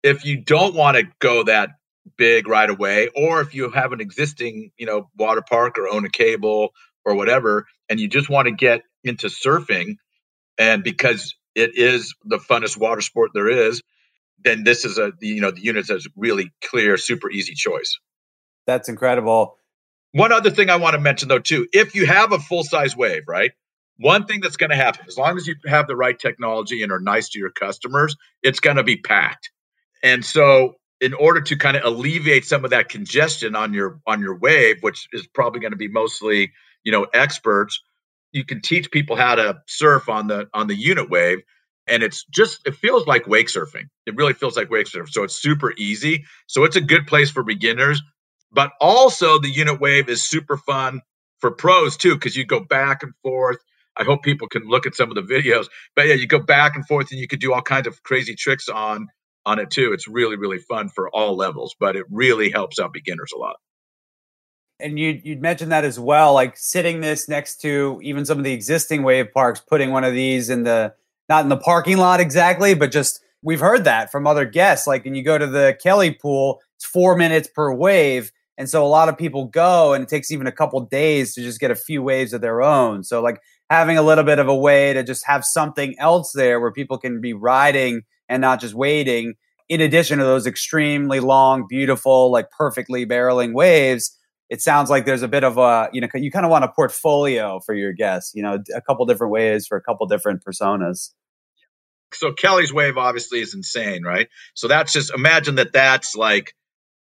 [0.03, 1.71] if you don't want to go that
[2.17, 6.05] big right away, or if you have an existing, you know, water park or own
[6.05, 6.71] a cable
[7.05, 9.97] or whatever, and you just want to get into surfing,
[10.59, 13.83] and because it is the funnest water sport there is,
[14.45, 17.99] then this is a you know the units is a really clear, super easy choice.
[18.67, 19.57] That's incredible.
[20.17, 22.97] One other thing I want to mention though too, if you have a full size
[22.97, 23.53] wave, right?
[23.99, 26.91] One thing that's going to happen, as long as you have the right technology and
[26.91, 29.51] are nice to your customers, it's going to be packed.
[30.03, 34.21] And so, in order to kind of alleviate some of that congestion on your on
[34.21, 36.51] your wave, which is probably going to be mostly
[36.83, 37.83] you know experts,
[38.33, 41.41] you can teach people how to surf on the on the unit wave
[41.87, 45.23] and it's just it feels like wake surfing it really feels like wake surfing so
[45.23, 48.03] it's super easy so it's a good place for beginners
[48.53, 51.03] but also the unit wave is super fun
[51.41, 53.59] for pros too because you go back and forth.
[53.97, 55.67] I hope people can look at some of the videos.
[55.95, 58.35] But yeah you go back and forth and you could do all kinds of crazy
[58.35, 59.09] tricks on
[59.45, 59.93] on it too.
[59.93, 63.57] It's really really fun for all levels but it really helps out beginners a lot.
[64.81, 68.45] And you you mentioned that as well like sitting this next to even some of
[68.45, 70.95] the existing wave parks putting one of these in the
[71.29, 74.87] not in the parking lot exactly but just we've heard that from other guests.
[74.87, 78.85] Like when you go to the kelly pool it's four minutes per wave and so
[78.85, 81.71] a lot of people go and it takes even a couple days to just get
[81.71, 83.05] a few waves of their own.
[83.05, 86.61] So like having a little bit of a way to just have something else there
[86.61, 89.35] where people can be riding and not just waiting
[89.69, 94.17] in addition to those extremely long beautiful like perfectly barreling waves
[94.49, 96.69] it sounds like there's a bit of a you know you kind of want a
[96.69, 101.11] portfolio for your guests you know a couple different ways for a couple different personas.
[102.15, 104.29] So kelly's wave obviously is insane right?
[104.55, 106.55] So that's just imagine that that's like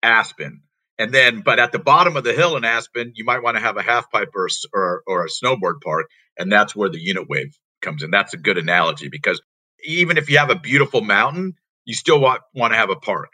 [0.01, 0.62] aspen
[0.99, 3.62] and then but at the bottom of the hill in aspen you might want to
[3.62, 6.07] have a half pipe or, or, or a snowboard park
[6.38, 9.41] and that's where the unit wave comes in that's a good analogy because
[9.86, 11.53] even if you have a beautiful mountain
[11.86, 13.29] you still want, want to have a park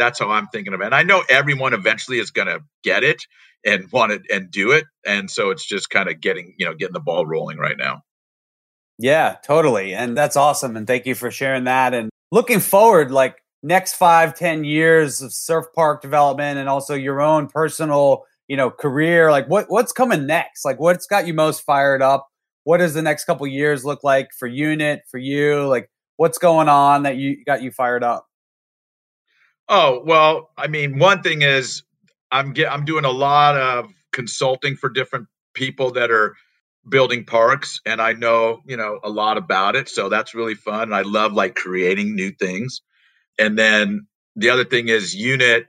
[0.00, 0.86] that's how I'm thinking of it.
[0.86, 3.22] And I know everyone eventually is going to get it
[3.64, 4.86] and want it and do it.
[5.06, 8.02] And so it's just kind of getting, you know, getting the ball rolling right now.
[8.98, 9.94] Yeah, totally.
[9.94, 10.76] And that's awesome.
[10.76, 11.94] And thank you for sharing that.
[11.94, 17.20] And looking forward, like next five, ten years of surf park development and also your
[17.20, 20.64] own personal, you know, career, like what what's coming next?
[20.64, 22.28] Like what's got you most fired up?
[22.64, 25.66] What does the next couple years look like for unit, for you?
[25.66, 28.26] Like what's going on that you got you fired up?
[29.68, 31.82] Oh well, I mean, one thing is
[32.32, 36.34] I'm get, I'm doing a lot of consulting for different people that are
[36.88, 40.82] building parks, and I know you know a lot about it, so that's really fun.
[40.82, 42.82] And I love like creating new things.
[43.38, 45.66] And then the other thing is unit.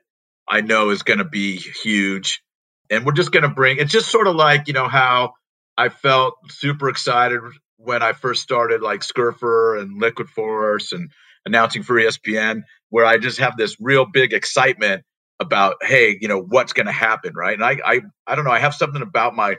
[0.48, 2.44] I know is going to be huge,
[2.90, 3.78] and we're just going to bring.
[3.78, 5.34] It's just sort of like you know how
[5.78, 7.40] I felt super excited
[7.78, 11.10] when I first started like Scurfer and Liquid Force and
[11.46, 15.04] announcing for ESPN, where I just have this real big excitement
[15.40, 17.56] about, hey, you know, what's going to happen, right?
[17.56, 19.56] And I, I, I don't know, I have something about my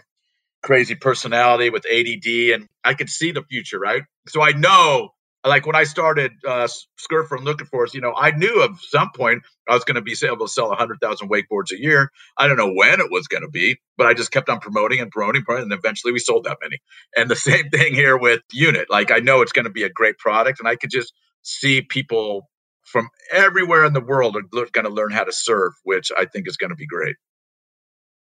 [0.62, 4.02] crazy personality with ADD, and I can see the future, right?
[4.28, 5.10] So I know,
[5.44, 9.10] like when I started uh, Scurfer and Liquid Force, you know, I knew at some
[9.14, 12.10] point I was going to be able to sell 100,000 wakeboards a year.
[12.38, 15.00] I don't know when it was going to be, but I just kept on promoting
[15.00, 16.78] and promoting, and eventually we sold that many.
[17.16, 18.88] And the same thing here with Unit.
[18.90, 21.82] Like I know it's going to be a great product, and I could just see
[21.82, 22.48] people
[22.84, 26.46] from everywhere in the world are going to learn how to surf, which I think
[26.46, 27.16] is going to be great.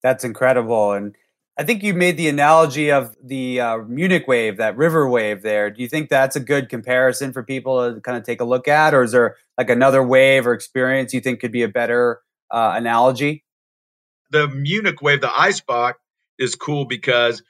[0.01, 0.93] That's incredible.
[0.93, 1.15] And
[1.59, 5.69] I think you made the analogy of the uh, Munich wave, that river wave there.
[5.69, 8.69] Do you think that's a good comparison for people to kind of take a look
[8.69, 8.93] at?
[8.93, 12.75] Or is there like another wave or experience you think could be a better uh,
[12.75, 13.43] analogy?
[14.31, 15.95] The Munich wave, the Eisbach,
[16.37, 17.43] is cool because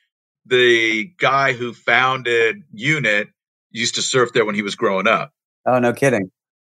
[0.43, 3.27] the guy who founded Unit
[3.69, 5.33] used to surf there when he was growing up.
[5.67, 6.31] Oh, no kidding.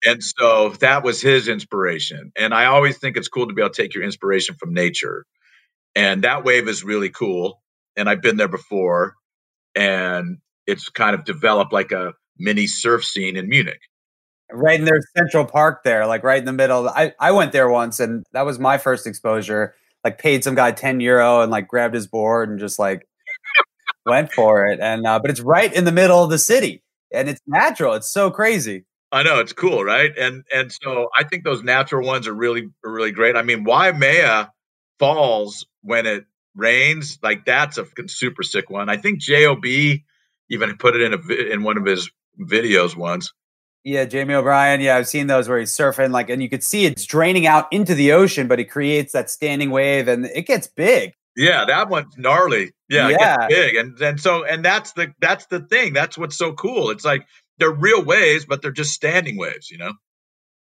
[0.05, 2.31] And so that was his inspiration.
[2.37, 5.25] And I always think it's cool to be able to take your inspiration from nature.
[5.95, 7.61] And that wave is really cool.
[7.97, 9.15] And I've been there before.
[9.75, 13.81] And it's kind of developed like a mini surf scene in Munich.
[14.51, 16.89] Right in their Central Park there, like right in the middle.
[16.89, 19.75] I, I went there once and that was my first exposure.
[20.05, 23.07] Like paid some guy 10 euro and like grabbed his board and just like
[24.07, 24.81] went for it.
[24.81, 27.95] And uh, but it's right in the middle of the city and it's natural.
[27.95, 28.85] It's so crazy.
[29.13, 30.11] I know it's cool, right?
[30.19, 33.37] And and so I think those natural ones are really are really great.
[33.37, 34.51] I mean, Waimea
[34.99, 38.88] falls when it rains, like that's a super sick one.
[38.88, 43.33] I think Job even put it in a in one of his videos once.
[43.85, 44.81] Yeah, Jamie O'Brien.
[44.81, 47.66] Yeah, I've seen those where he's surfing, like, and you could see it's draining out
[47.73, 51.14] into the ocean, but he creates that standing wave, and it gets big.
[51.35, 52.73] Yeah, that one's gnarly.
[52.88, 53.47] Yeah, yeah.
[53.49, 55.95] big, and and so and that's the that's the thing.
[55.95, 56.90] That's what's so cool.
[56.90, 57.27] It's like
[57.59, 59.92] they're real waves, but they're just standing waves, you know?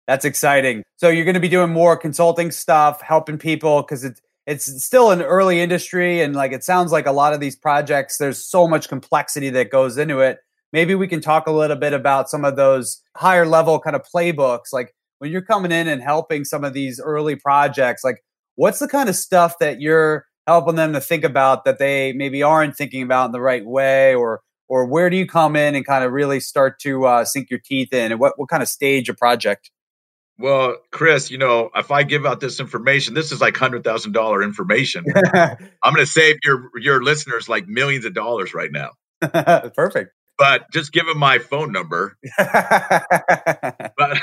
[0.08, 0.84] That's exciting.
[0.98, 5.12] So you're going to be doing more consulting stuff, helping people because it's it's still
[5.12, 8.68] an early industry and like it sounds like a lot of these projects there's so
[8.68, 10.40] much complexity that goes into it.
[10.72, 14.04] Maybe we can talk a little bit about some of those higher level kind of
[14.14, 18.24] playbooks like when you're coming in and helping some of these early projects like
[18.56, 22.44] what's the kind of stuff that you're helping them to think about that they maybe
[22.44, 25.86] aren't thinking about in the right way or or where do you come in and
[25.86, 28.70] kind of really start to uh, sink your teeth in and what, what kind of
[28.70, 29.70] stage a project
[30.40, 34.14] well, Chris, you know, if I give out this information, this is like hundred thousand
[34.14, 35.06] dollar information.
[35.34, 38.92] I'm going to save your your listeners like millions of dollars right now.
[39.76, 40.12] Perfect.
[40.38, 42.18] But just give them my phone number.
[42.38, 44.20] but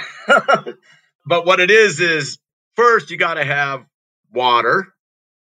[1.26, 2.38] but what it is is
[2.74, 3.84] first you got to have
[4.32, 4.92] water.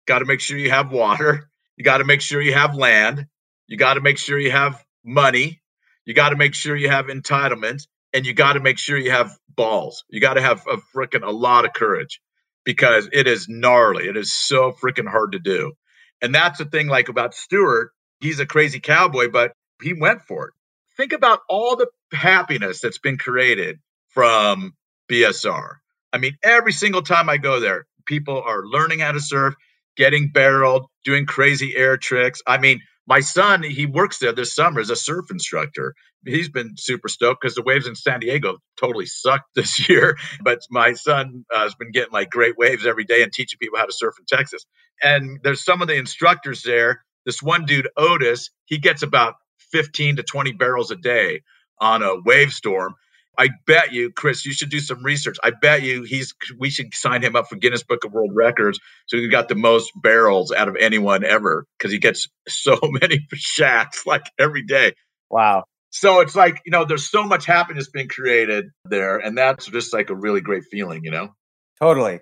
[0.07, 1.51] Got to make sure you have water.
[1.77, 3.27] You got to make sure you have land.
[3.67, 5.61] You got to make sure you have money.
[6.05, 9.11] You got to make sure you have entitlements and you got to make sure you
[9.11, 10.05] have balls.
[10.11, 12.21] You got to have a freaking a lot of courage
[12.65, 14.09] because it is gnarly.
[14.09, 15.73] It is so freaking hard to do.
[16.21, 20.49] And that's the thing like about Stuart, he's a crazy cowboy, but he went for
[20.49, 20.55] it.
[20.97, 24.75] Think about all the happiness that's been created from
[25.11, 25.77] BSR.
[26.13, 29.55] I mean, every single time I go there, people are learning how to surf,
[29.97, 32.43] getting barreled, doing crazy air tricks.
[32.47, 35.95] I mean, my son, he works there this summer as a surf instructor.
[36.25, 40.17] He's been super stoked because the waves in San Diego totally sucked this year.
[40.43, 43.79] But my son uh, has been getting like great waves every day and teaching people
[43.79, 44.65] how to surf in Texas.
[45.03, 47.05] And there's some of the instructors there.
[47.27, 49.35] This one dude, Otis, he gets about
[49.73, 51.43] 15 to 20 barrels a day
[51.81, 52.95] on a Wavestorm.
[53.39, 55.39] I bet you, Chris, you should do some research.
[55.43, 58.79] I bet you he's we should sign him up for Guinness Book of World Records.
[59.07, 63.27] So he got the most barrels out of anyone ever because he gets so many
[63.35, 64.93] shacks like every day.
[65.31, 65.65] Wow.
[65.91, 69.19] So it's like, you know, there's so much happiness being created there.
[69.19, 71.35] And that's just like a really great feeling, you know?
[71.81, 72.21] Totally.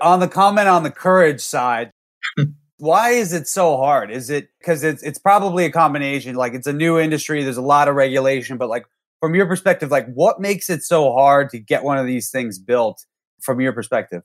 [0.00, 1.92] On the comment on the courage side,
[2.78, 4.10] why is it so hard?
[4.10, 7.62] Is it because it's it's probably a combination, like it's a new industry, there's a
[7.62, 8.86] lot of regulation, but like
[9.22, 12.58] from your perspective, like what makes it so hard to get one of these things
[12.58, 13.06] built
[13.40, 14.24] from your perspective?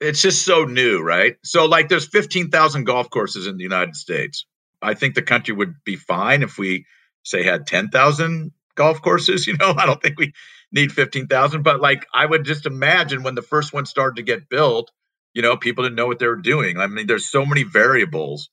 [0.00, 1.36] It's just so new, right?
[1.44, 4.46] So, like, there's 15,000 golf courses in the United States.
[4.80, 6.86] I think the country would be fine if we,
[7.24, 9.46] say, had 10,000 golf courses.
[9.46, 10.32] You know, I don't think we
[10.72, 14.48] need 15,000, but like, I would just imagine when the first one started to get
[14.48, 14.90] built,
[15.34, 16.78] you know, people didn't know what they were doing.
[16.78, 18.48] I mean, there's so many variables.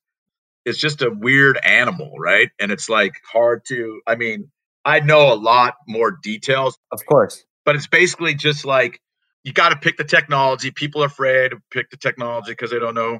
[0.66, 2.50] It's just a weird animal, right?
[2.60, 4.52] And it's like hard to, I mean,
[4.88, 6.78] I know a lot more details.
[6.94, 7.44] Of course.
[7.66, 9.02] But it's basically just like
[9.44, 10.72] you got to pick the technology.
[10.72, 13.20] People are afraid to pick the technology because they don't know.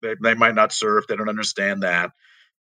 [0.00, 1.06] They, they might not surf.
[1.08, 2.12] They don't understand that.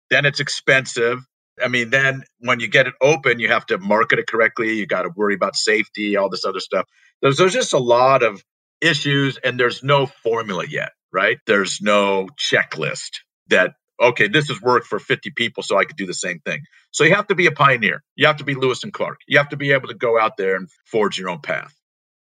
[0.08, 1.18] Then it's expensive.
[1.62, 4.72] I mean, then when you get it open, you have to market it correctly.
[4.72, 6.86] You got to worry about safety, all this other stuff.
[7.20, 8.42] There's, there's just a lot of
[8.80, 11.38] issues, and there's no formula yet, right?
[11.46, 16.06] There's no checklist that okay, this has worked for 50 people, so I could do
[16.06, 16.62] the same thing.
[16.90, 18.02] So you have to be a pioneer.
[18.16, 19.20] You have to be Lewis and Clark.
[19.26, 21.74] You have to be able to go out there and forge your own path.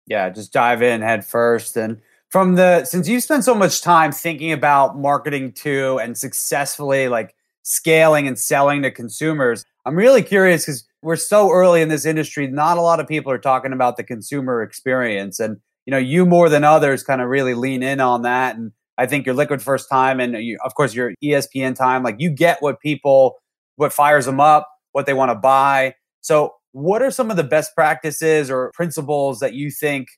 [0.06, 1.76] Yeah, just dive in head first.
[1.76, 7.08] And from the since you've spent so much time thinking about marketing to and successfully
[7.08, 12.04] like scaling and selling to consumers, I'm really curious because we're so early in this
[12.04, 12.46] industry.
[12.46, 15.38] Not a lot of people are talking about the consumer experience.
[15.40, 18.72] And you know, you more than others kind of really lean in on that and
[19.00, 22.28] I think your Liquid Force time and you, of course your ESPN time, like you
[22.28, 23.36] get what people,
[23.76, 25.94] what fires them up, what they want to buy.
[26.20, 30.08] So, what are some of the best practices or principles that you think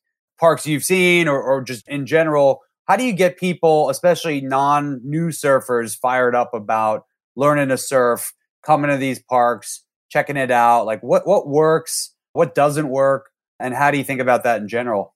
[0.40, 2.58] parks you've seen or, or just in general?
[2.88, 7.04] How do you get people, especially non new surfers, fired up about
[7.36, 8.32] learning to surf,
[8.66, 10.86] coming to these parks, checking it out?
[10.86, 14.66] Like, what, what works, what doesn't work, and how do you think about that in
[14.66, 15.14] general?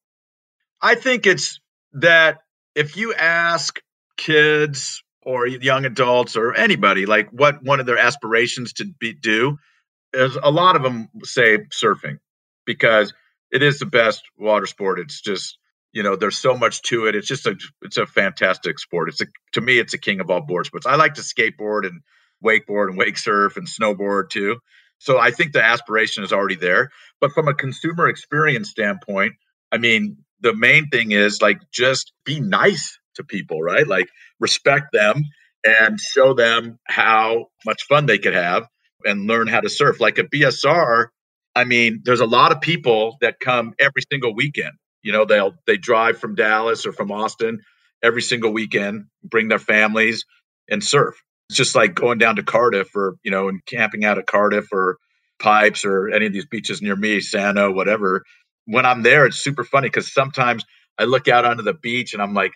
[0.80, 1.58] I think it's
[1.94, 2.38] that
[2.76, 3.80] if you ask
[4.18, 9.58] kids or young adults or anybody like what one of their aspirations to be do
[10.12, 12.18] is a lot of them say surfing
[12.66, 13.12] because
[13.50, 15.00] it is the best water sport.
[15.00, 15.58] It's just
[15.92, 17.16] you know there's so much to it.
[17.16, 19.08] It's just a it's a fantastic sport.
[19.08, 20.86] It's a to me it's a king of all board sports.
[20.86, 22.02] I like to skateboard and
[22.44, 24.58] wakeboard and wake surf and snowboard too.
[24.98, 26.90] So i think the aspiration is already there.
[27.20, 29.34] But from a consumer experience standpoint
[29.72, 33.86] i mean the main thing is like just be nice to people, right?
[33.86, 34.08] Like
[34.38, 35.24] respect them
[35.64, 38.66] and show them how much fun they could have
[39.04, 40.00] and learn how to surf.
[40.00, 41.06] Like a BSR,
[41.54, 44.72] I mean, there's a lot of people that come every single weekend.
[45.02, 47.60] You know, they'll they drive from Dallas or from Austin
[48.02, 50.24] every single weekend, bring their families
[50.68, 51.14] and surf.
[51.48, 54.72] It's just like going down to Cardiff or, you know, and camping out at Cardiff
[54.72, 54.98] or
[55.38, 58.24] Pipes or any of these beaches near me, Sano, whatever
[58.66, 60.64] when I'm there, it's super funny because sometimes
[60.98, 62.52] I look out onto the beach and I'm like,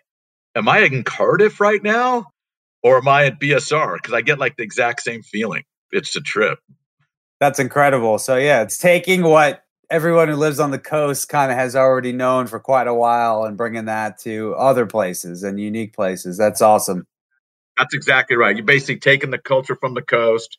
[0.55, 2.27] am I in Cardiff right now?
[2.83, 3.97] Or am I at BSR?
[3.97, 5.65] Because I get like the exact same feeling.
[5.93, 6.59] It's a trip.
[7.39, 8.19] That's incredible.
[8.19, 12.13] So yeah, it's taking what everyone who lives on the coast kind of has already
[12.13, 16.39] known for quite a while and bringing that to other places and unique places.
[16.39, 17.07] That's awesome.
[17.77, 18.57] That's exactly right.
[18.57, 20.59] You're basically taking the culture from the coast,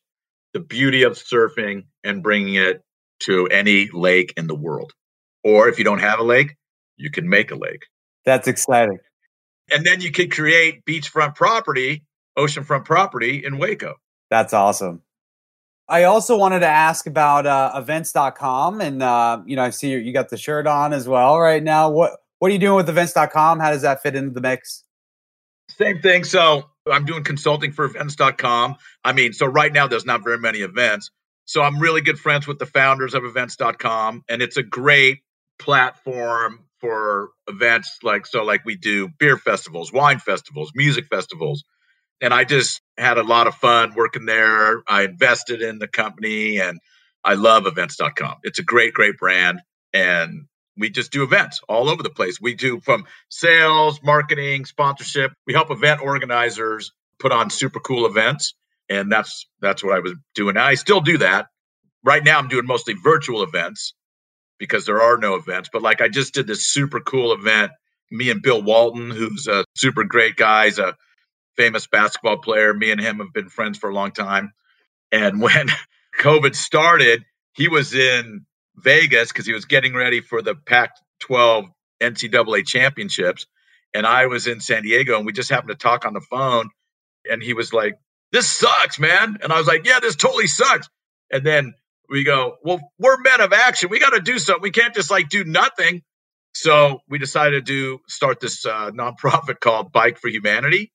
[0.53, 2.81] the beauty of surfing, and bringing it
[3.21, 4.93] to any lake in the world.
[5.43, 6.55] Or if you don't have a lake,
[6.97, 7.85] you can make a lake.
[8.25, 8.99] That's exciting.
[9.71, 12.03] And then you could create beachfront property,
[12.37, 13.95] oceanfront property in Waco.
[14.29, 15.01] That's awesome.
[15.87, 18.79] I also wanted to ask about uh, events.com.
[18.79, 21.89] And, uh, you know, I see you got the shirt on as well right now.
[21.89, 23.59] What, what are you doing with events.com?
[23.59, 24.83] How does that fit into the mix?
[25.69, 26.23] Same thing.
[26.23, 28.75] So I'm doing consulting for events.com.
[29.03, 31.11] I mean, so right now there's not very many events.
[31.45, 34.23] So I'm really good friends with the founders of events.com.
[34.29, 35.19] And it's a great
[35.61, 41.57] platform for events like, so like we do beer festivals, wine festivals, music festivals
[42.21, 44.81] and I just had a lot of fun working there.
[44.87, 46.79] I invested in the company and
[47.23, 48.35] I love events.com.
[48.43, 49.59] It's a great, great brand.
[49.93, 50.45] And
[50.77, 52.39] we just do events all over the place.
[52.41, 55.31] We do from sales, marketing, sponsorship.
[55.45, 58.53] We help event organizers put on super cool events.
[58.89, 60.57] And that's that's what I was doing.
[60.57, 61.47] I still do that.
[62.03, 63.93] Right now I'm doing mostly virtual events
[64.61, 65.69] because there are no events.
[65.73, 67.71] But like I just did this super cool event.
[68.11, 70.95] Me and Bill Walton, who's a super great guy, he's a
[71.57, 72.71] famous basketball player.
[72.71, 74.53] Me and him have been friends for a long time.
[75.11, 75.69] And when
[76.19, 78.45] COVID started, he was in
[78.75, 80.91] Vegas because he was getting ready for the Pac
[81.21, 81.65] 12
[81.99, 83.47] NCAA championships.
[83.95, 86.69] And I was in San Diego and we just happened to talk on the phone.
[87.27, 87.95] And he was like,
[88.31, 89.37] This sucks, man.
[89.41, 90.87] And I was like, Yeah, this totally sucks.
[91.31, 91.73] And then
[92.09, 93.89] we go, Well, we're men of action.
[93.89, 94.61] We got to do something.
[94.61, 96.01] We can't just like do nothing.
[96.53, 100.91] So we decided to do start this uh, nonprofit called Bike for Humanity.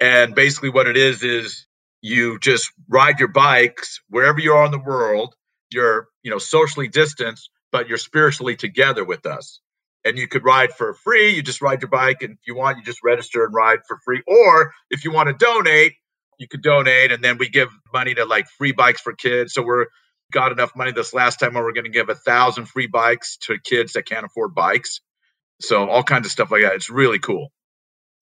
[0.00, 1.66] And basically, what it is is
[2.02, 5.34] you just ride your bikes wherever you are in the world.
[5.72, 9.60] You're, you know, socially distanced, but you're spiritually together with us.
[10.04, 11.30] And you could ride for free.
[11.30, 13.98] You just ride your bike, and if you want, you just register and ride for
[14.04, 14.22] free.
[14.26, 15.94] Or if you want to donate,
[16.38, 19.52] you could donate, and then we give money to like free bikes for kids.
[19.54, 19.86] So we're
[20.32, 23.36] got enough money this last time where we're going to give a thousand free bikes
[23.38, 25.00] to kids that can't afford bikes.
[25.60, 26.74] So all kinds of stuff like that.
[26.74, 27.50] It's really cool.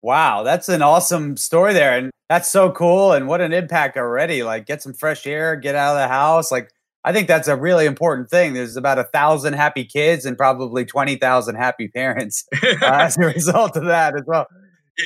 [0.02, 1.96] Wow, that's an awesome story there.
[1.96, 3.12] And that's so cool.
[3.12, 4.42] And what an impact already.
[4.42, 6.52] Like, get some fresh air, get out of the house.
[6.52, 6.70] Like,
[7.04, 8.54] I think that's a really important thing.
[8.54, 13.76] There's about a thousand happy kids and probably 20,000 happy parents uh, as a result
[13.76, 14.46] of that as well.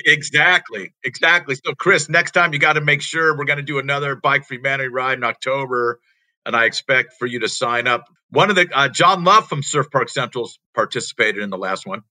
[0.05, 0.93] Exactly.
[1.05, 1.57] Exactly.
[1.65, 4.45] So, Chris, next time you got to make sure we're going to do another Bike
[4.45, 6.01] for Humanity ride in October.
[6.49, 8.07] And I expect for you to sign up.
[8.31, 12.03] One of the, uh, John Love from Surf Park Central's participated in the last one.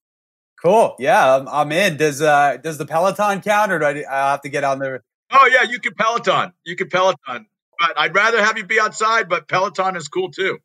[0.61, 0.95] Cool.
[0.99, 1.97] Yeah, I'm, I'm, in.
[1.97, 5.03] Does uh does the Peloton count, or do I, I have to get on there?
[5.31, 6.53] Oh yeah, you can Peloton.
[6.65, 7.47] You can Peloton,
[7.79, 9.29] but I'd rather have you be outside.
[9.29, 10.59] But Peloton is cool too.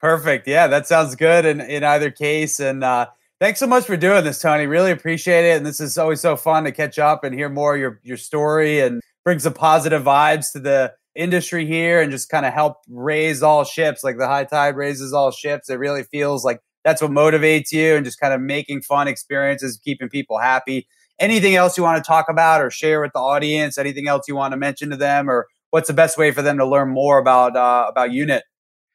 [0.00, 0.46] Perfect.
[0.46, 1.44] Yeah, that sounds good.
[1.44, 3.06] In in either case, and uh,
[3.38, 4.66] thanks so much for doing this, Tony.
[4.66, 5.56] Really appreciate it.
[5.56, 8.80] And this is always so fun to catch up and hear more your your story
[8.80, 13.42] and bring some positive vibes to the industry here and just kind of help raise
[13.42, 15.68] all ships like the high tide raises all ships.
[15.70, 19.80] It really feels like that's what motivates you and just kind of making fun experiences,
[19.82, 20.86] keeping people happy.
[21.18, 23.78] Anything else you want to talk about or share with the audience?
[23.78, 26.58] Anything else you want to mention to them, or what's the best way for them
[26.58, 28.42] to learn more about uh, about Unit?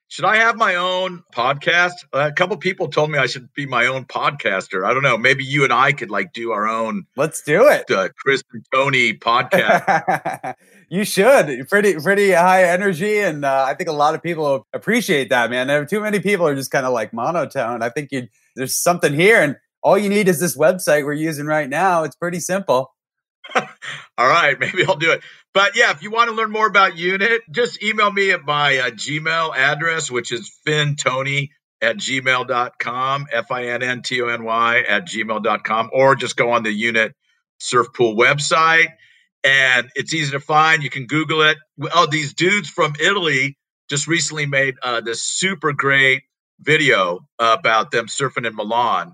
[0.10, 1.92] Should I have my own podcast?
[2.14, 4.84] a couple people told me I should be my own podcaster.
[4.84, 5.20] I don't know.
[5.20, 7.06] Maybe you and I could like do our own.
[7.16, 7.92] Let's do it.
[7.92, 10.56] Uh, Chris and Tony podcast.
[10.90, 11.70] you should.
[11.70, 15.52] Pretty pretty high energy, and uh, I think a lot of people appreciate that.
[15.52, 17.84] Man, there are too many people are just kind of like monotone.
[17.84, 21.46] I think you there's something here, and all you need is this website we're using
[21.46, 22.04] right now.
[22.04, 22.96] It's pretty simple.
[23.56, 25.22] All right, maybe I'll do it.
[25.54, 28.78] But yeah, if you want to learn more about Unit, just email me at my
[28.78, 31.50] uh, Gmail address, which is finntony
[31.82, 36.52] at gmail.com, F I N N T O N Y at gmail.com, or just go
[36.52, 37.16] on the Unit
[37.60, 38.90] Surf Pool website.
[39.44, 40.84] And it's easy to find.
[40.84, 41.58] You can Google it.
[41.94, 43.58] Oh, these dudes from Italy
[43.90, 46.24] just recently made uh, this super great
[46.60, 49.14] video about them surfing in Milan.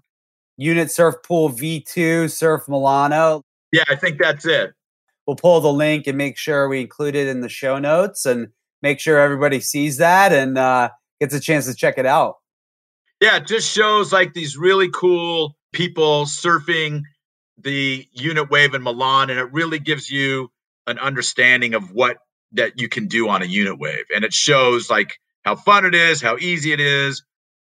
[0.57, 3.41] Unit Surf Pool V2 Surf Milano.
[3.71, 4.73] Yeah, I think that's it.
[5.27, 8.49] We'll pull the link and make sure we include it in the show notes and
[8.81, 12.35] make sure everybody sees that and uh, gets a chance to check it out.
[13.21, 17.01] Yeah, it just shows like these really cool people surfing
[17.57, 20.51] the unit wave in Milan, and it really gives you
[20.85, 22.17] an understanding of what
[22.51, 24.05] that you can do on a unit wave.
[24.13, 27.23] And it shows like how fun it is, how easy it is.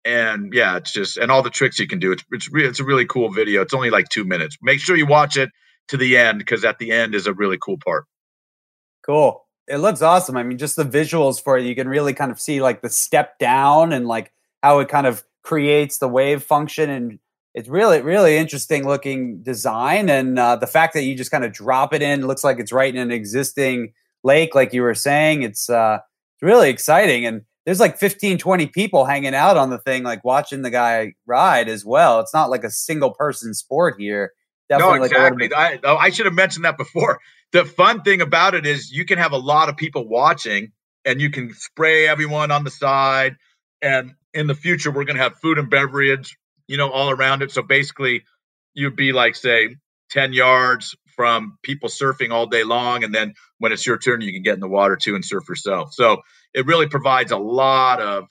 [0.06, 2.12] and yeah, it's just and all the tricks you can do.
[2.12, 3.62] It's it's re- it's a really cool video.
[3.62, 4.58] It's only like two minutes.
[4.62, 5.50] Make sure you watch it
[5.90, 8.06] to the end because at the end is a really cool part.
[9.06, 9.46] Cool.
[9.68, 10.38] It looks awesome.
[10.38, 12.90] I mean, just the visuals for it, you can really kind of see like the
[12.90, 14.32] step down and like
[14.64, 17.20] how it kind of creates the wave function and
[17.54, 21.52] it's really really interesting looking design and uh, the fact that you just kind of
[21.52, 25.42] drop it in looks like it's right in an existing lake like you were saying
[25.42, 25.98] it's uh
[26.36, 30.24] it's really exciting and there's like 15 20 people hanging out on the thing like
[30.24, 34.34] watching the guy ride as well it's not like a single person sport here
[34.70, 35.50] Definitely no exactly.
[35.50, 37.20] like I, I should have mentioned that before.
[37.52, 40.72] The fun thing about it is you can have a lot of people watching
[41.04, 43.36] and you can spray everyone on the side
[43.82, 47.42] and in the future we're going to have food and beverage you know all around
[47.42, 47.52] it.
[47.52, 48.24] So basically
[48.76, 49.76] you'd be like say
[50.12, 54.32] 10 yards from people surfing all day long and then when it's your turn you
[54.32, 55.94] can get in the water too and surf yourself.
[55.94, 56.22] So
[56.54, 58.26] it really provides a lot of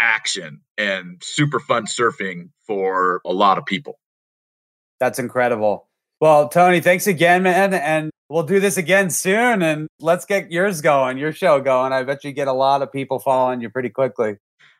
[0.00, 3.98] action and super fun surfing for a lot of people
[5.00, 5.88] that's incredible
[6.20, 10.80] well tony thanks again man and we'll do this again soon and let's get yours
[10.80, 13.90] going your show going i bet you get a lot of people following you pretty
[13.90, 14.36] quickly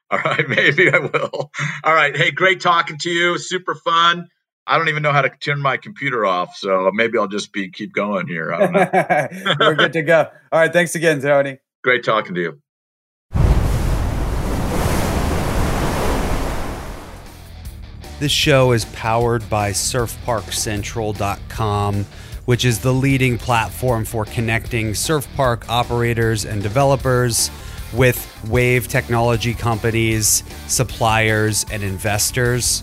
[0.10, 1.50] all right, maybe I will.
[1.82, 2.16] All right.
[2.16, 3.38] Hey, great talking to you.
[3.38, 4.28] Super fun.
[4.66, 7.70] I don't even know how to turn my computer off, so maybe I'll just be
[7.70, 8.50] keep going here.
[9.60, 10.28] We're good to go.
[10.52, 10.72] All right.
[10.72, 11.58] Thanks again, Tony.
[11.82, 12.60] Great talking to you.
[18.18, 22.06] This show is powered by surfparkcentral.com,
[22.46, 27.50] which is the leading platform for connecting surf park operators and developers
[27.92, 32.82] with wave technology companies, suppliers, and investors.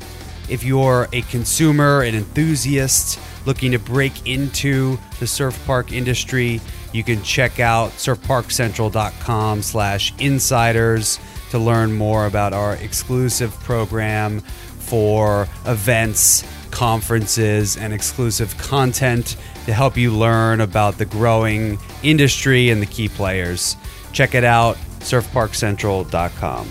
[0.50, 6.62] If you're a consumer, an enthusiast looking to break into the surf park industry,
[6.92, 11.20] you can check out surfparkcentral.com slash insiders
[11.54, 19.38] to learn more about our exclusive program for events, conferences, and exclusive content
[19.68, 23.76] to help you learn about the growing industry and the key players.
[24.14, 26.68] Check it out surfparkcentral.com.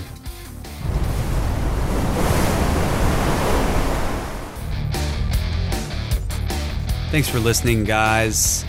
[7.12, 8.64] Thanks for listening, guys.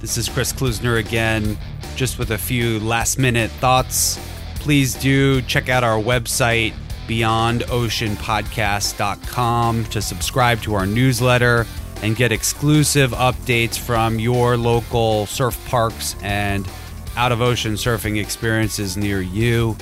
[0.00, 1.56] This is Chris Klusner again,
[1.96, 4.27] just with a few last minute thoughts.
[4.60, 6.72] Please do check out our website,
[7.06, 11.66] beyondoceanpodcast.com, to subscribe to our newsletter
[12.02, 16.68] and get exclusive updates from your local surf parks and
[17.16, 19.76] out of ocean surfing experiences near you.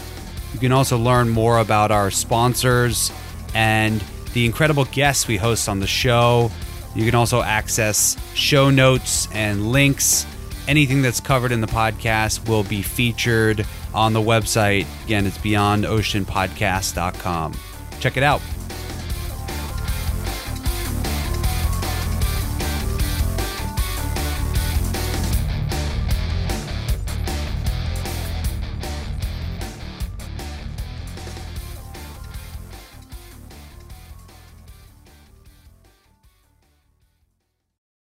[0.54, 3.12] You can also learn more about our sponsors
[3.54, 4.02] and
[4.32, 6.50] the incredible guests we host on the show.
[6.94, 10.26] You can also access show notes and links.
[10.66, 13.66] Anything that's covered in the podcast will be featured
[13.96, 14.86] on the website.
[15.04, 17.54] Again, it's beyondoceanpodcast.com.
[17.98, 18.40] Check it out.